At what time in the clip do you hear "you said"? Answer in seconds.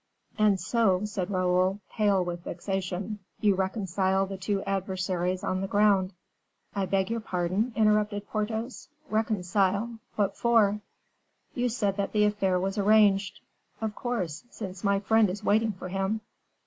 11.53-11.97